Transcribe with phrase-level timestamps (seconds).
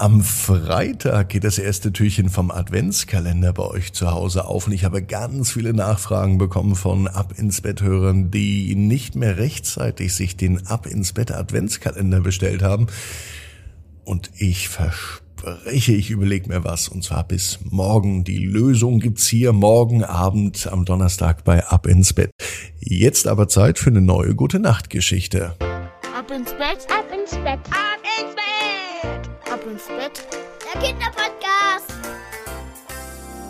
[0.00, 4.86] Am Freitag geht das erste Türchen vom Adventskalender bei euch zu Hause auf und ich
[4.86, 10.38] habe ganz viele Nachfragen bekommen von Ab ins Bett Hörern, die nicht mehr rechtzeitig sich
[10.38, 12.86] den Ab ins Bett Adventskalender bestellt haben.
[14.02, 18.24] Und ich verspreche, ich überlege mir was und zwar bis morgen.
[18.24, 22.30] Die Lösung gibt's hier morgen Abend am Donnerstag bei Ab ins Bett.
[22.78, 25.56] Jetzt aber Zeit für eine neue gute Nachtgeschichte.
[25.60, 28.59] Ab ins Bett, ab ins Bett, ab ins Bett,
[29.60, 30.26] ab ins Bett.
[30.64, 31.92] Der Kinderpodcast.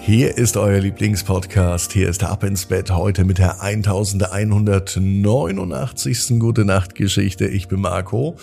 [0.00, 1.92] Hier ist euer Lieblingspodcast.
[1.92, 6.40] Hier ist Ab ins Bett heute mit der 1189.
[6.40, 7.46] Gute Nacht Geschichte.
[7.46, 8.34] Ich bin Marco.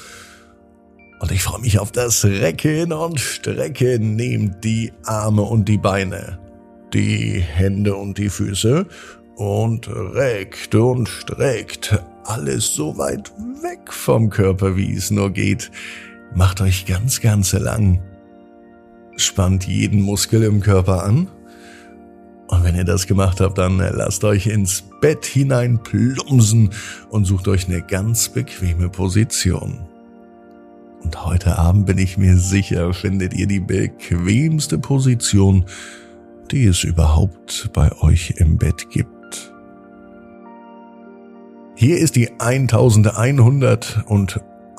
[1.20, 4.16] Und ich freue mich auf das Recken und Strecken.
[4.16, 6.40] Nehmt die Arme und die Beine,
[6.94, 8.86] die Hände und die Füße
[9.36, 15.70] und reckt und streckt alles so weit weg vom Körper, wie es nur geht.
[16.34, 18.02] Macht euch ganz, ganz lang.
[19.18, 21.28] Spannt jeden Muskel im Körper an.
[22.48, 26.72] Und wenn ihr das gemacht habt, dann lasst euch ins Bett hinein plumsen
[27.10, 29.88] und sucht euch eine ganz bequeme Position.
[31.04, 35.66] Und heute Abend bin ich mir sicher, findet ihr die bequemste Position,
[36.52, 39.54] die es überhaupt bei euch im Bett gibt.
[41.76, 42.30] Hier ist die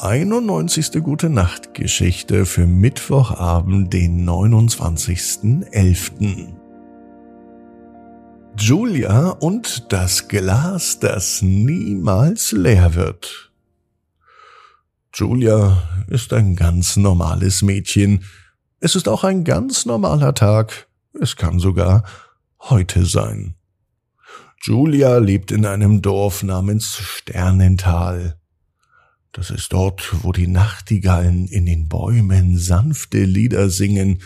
[0.03, 1.03] 1191.
[1.03, 6.55] Gute Nacht Geschichte für Mittwochabend, den 29.11.
[8.57, 13.53] Julia und das Glas, das niemals leer wird.
[15.15, 18.25] Julia ist ein ganz normales Mädchen.
[18.79, 20.89] Es ist auch ein ganz normaler Tag.
[21.13, 22.05] Es kann sogar
[22.59, 23.55] heute sein.
[24.63, 28.40] Julia lebt in einem Dorf namens Sternental.
[29.33, 34.23] Das ist dort, wo die Nachtigallen in den Bäumen sanfte Lieder singen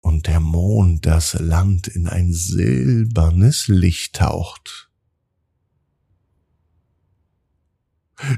[0.00, 4.90] und der Mond das Land in ein silbernes Licht taucht.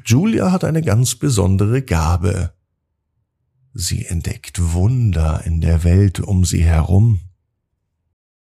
[0.05, 2.55] Julia hat eine ganz besondere Gabe.
[3.73, 7.21] Sie entdeckt Wunder in der Welt um sie herum.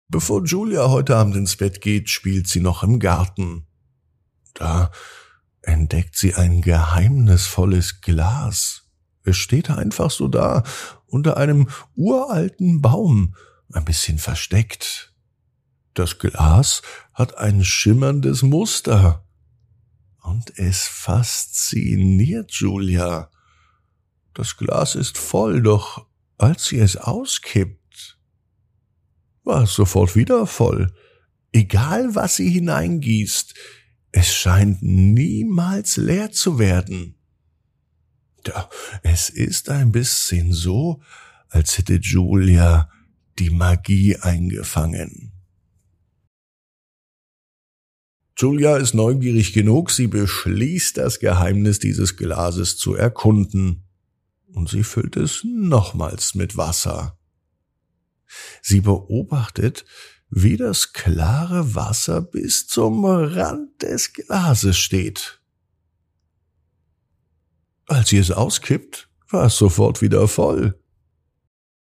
[0.09, 3.67] Bevor Julia heute Abend ins Bett geht, spielt sie noch im Garten.
[4.55, 4.91] Da
[5.69, 8.87] entdeckt sie ein geheimnisvolles Glas.
[9.23, 10.65] Es steht einfach so da,
[11.07, 13.35] unter einem uralten Baum,
[13.73, 15.13] ein bisschen versteckt.
[15.95, 19.25] Das Glas hat ein schimmerndes Muster.
[20.23, 23.31] Und es fasziniert Julia.
[24.35, 26.07] Das Glas ist voll, doch
[26.39, 28.19] als sie es auskippt,
[29.45, 30.95] war es sofort wieder voll.
[31.53, 33.55] Egal was sie hineingießt,
[34.13, 37.15] es scheint niemals leer zu werden.
[38.47, 38.69] Ja,
[39.03, 41.03] es ist ein bisschen so,
[41.51, 42.91] als hätte Julia
[43.39, 45.33] die Magie eingefangen.
[48.37, 53.85] Julia ist neugierig genug, sie beschließt, das Geheimnis dieses Glases zu erkunden,
[54.53, 57.19] und sie füllt es nochmals mit Wasser.
[58.63, 59.85] Sie beobachtet,
[60.31, 65.41] wie das klare Wasser bis zum Rand des Glases steht.
[67.87, 70.79] Als sie es auskippt, war es sofort wieder voll.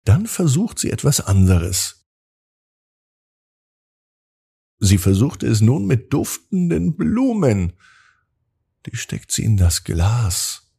[0.04, 2.06] Dann versucht sie etwas anderes.
[4.78, 7.74] Sie versucht es nun mit duftenden Blumen.
[8.86, 10.72] Die steckt sie in das Glas.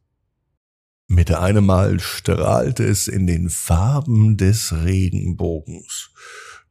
[1.06, 6.10] Mit einem Mal strahlte es in den Farben des Regenbogens.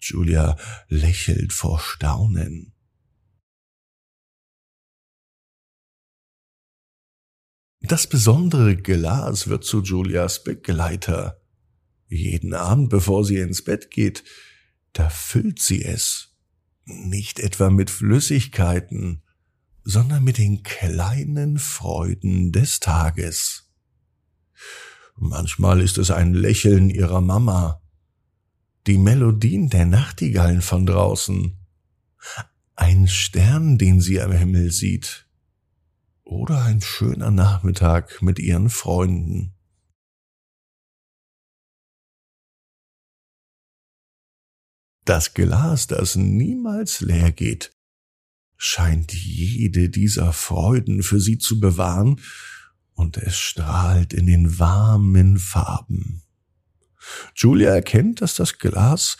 [0.09, 2.73] Julia lächelt vor Staunen.
[7.81, 11.41] Das besondere Glas wird zu Julias Begleiter.
[12.07, 14.23] Jeden Abend, bevor sie ins Bett geht,
[14.93, 16.29] da füllt sie es.
[16.85, 19.21] Nicht etwa mit Flüssigkeiten,
[19.83, 23.69] sondern mit den kleinen Freuden des Tages.
[25.17, 27.82] Manchmal ist es ein Lächeln ihrer Mama,
[28.87, 31.57] die Melodien der Nachtigallen von draußen,
[32.75, 35.27] ein Stern, den sie am Himmel sieht,
[36.23, 39.53] oder ein schöner Nachmittag mit ihren Freunden.
[45.05, 47.77] Das Glas, das niemals leer geht,
[48.57, 52.21] scheint jede dieser Freuden für sie zu bewahren
[52.93, 56.22] und es strahlt in den warmen Farben.
[57.35, 59.17] Julia erkennt, dass das Glas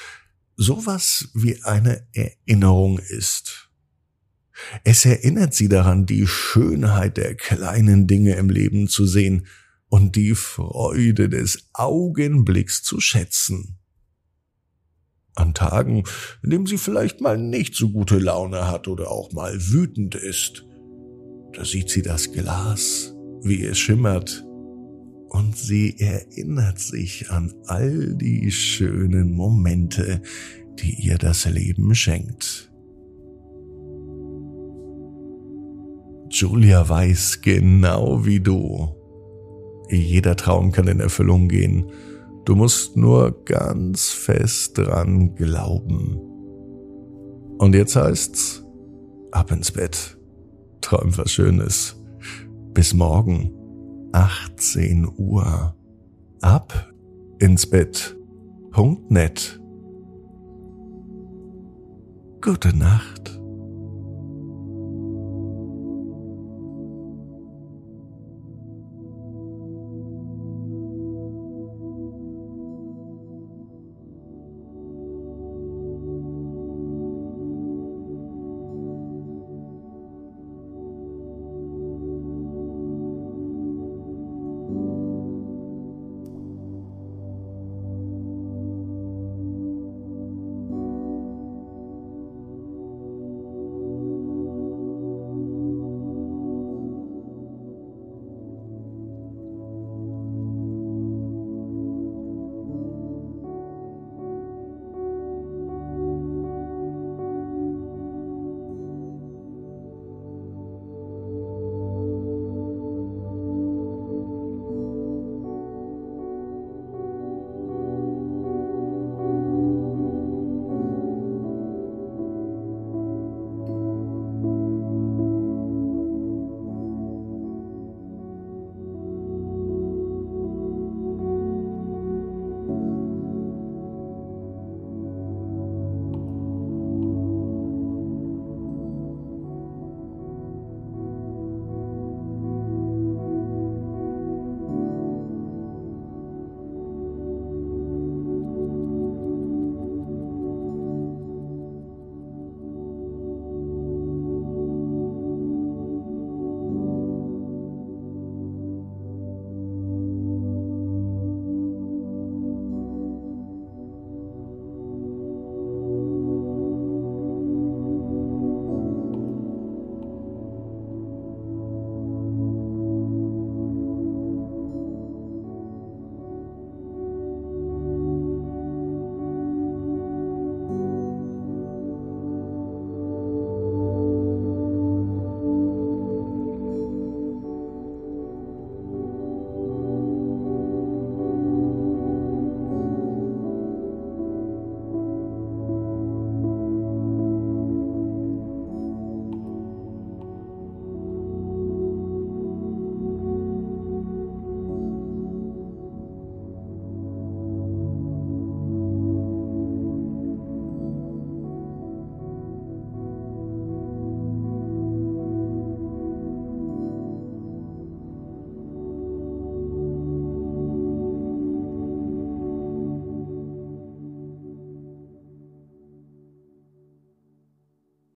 [0.56, 3.70] sowas wie eine Erinnerung ist.
[4.84, 9.48] Es erinnert sie daran, die Schönheit der kleinen Dinge im Leben zu sehen
[9.90, 13.80] und die Freude des Augenblicks zu schätzen.
[15.36, 16.04] An Tagen,
[16.44, 20.66] in denen sie vielleicht mal nicht so gute Laune hat oder auch mal wütend ist,
[21.54, 24.46] da sieht sie das Glas, wie es schimmert,
[25.34, 30.22] und sie erinnert sich an all die schönen Momente,
[30.80, 32.72] die ihr das Leben schenkt.
[36.30, 38.96] Julia weiß genau wie du.
[39.90, 41.92] Jeder Traum kann in Erfüllung gehen.
[42.46, 46.16] Du musst nur ganz fest dran glauben.
[47.58, 48.64] Und jetzt heißt's,
[49.32, 50.18] ab ins Bett.
[50.82, 51.96] Träum was Schönes.
[52.74, 53.52] Bis morgen,
[54.14, 55.76] 18 Uhr.
[56.42, 56.94] Ab
[57.40, 58.16] ins Bett.
[58.72, 59.60] Punkt net.
[62.42, 63.33] Gute Nacht.